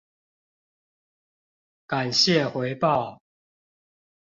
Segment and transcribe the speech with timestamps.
[1.85, 3.19] 感謝回報